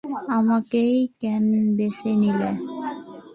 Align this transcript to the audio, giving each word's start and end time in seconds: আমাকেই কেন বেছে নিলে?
আমাকেই 0.37 0.95
কেন 1.21 1.45
বেছে 1.77 2.11
নিলে? 2.15 2.51